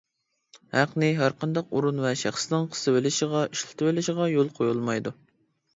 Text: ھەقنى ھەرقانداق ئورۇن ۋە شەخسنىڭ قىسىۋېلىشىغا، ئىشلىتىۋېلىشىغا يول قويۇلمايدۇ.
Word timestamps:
ھەقنى 0.77 1.09
ھەرقانداق 1.19 1.75
ئورۇن 1.79 2.01
ۋە 2.07 2.15
شەخسنىڭ 2.23 2.67
قىسىۋېلىشىغا، 2.73 3.45
ئىشلىتىۋېلىشىغا 3.53 4.33
يول 4.37 4.53
قويۇلمايدۇ. 4.59 5.17